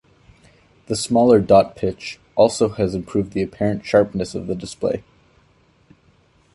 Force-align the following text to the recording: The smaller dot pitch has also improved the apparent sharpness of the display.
The 0.87 0.95
smaller 0.95 1.39
dot 1.39 1.75
pitch 1.75 2.15
has 2.35 2.59
also 2.63 2.73
improved 2.75 3.33
the 3.33 3.43
apparent 3.43 3.85
sharpness 3.85 4.33
of 4.33 4.47
the 4.47 4.55
display. 4.55 5.03